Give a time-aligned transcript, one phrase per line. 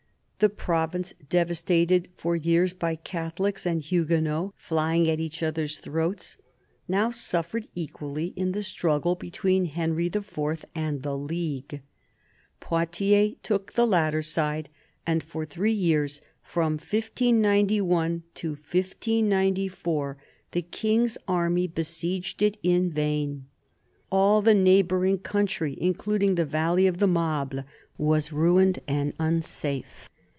[0.41, 6.35] The province, devastated for years by Catholics and Huguenots flying at each other's throats,
[6.87, 10.65] now suffered equally in the struggle between Henry IV.
[10.73, 11.81] and the League.
[12.59, 14.69] Poitiers took the latter side,
[15.05, 20.17] and for three years, from 1591 to 1594,
[20.53, 23.45] the King's army besieged it in vain.
[24.11, 27.63] All the neighbouring country, including the valley of the Mable,
[27.99, 30.07] was ruined and unsafe.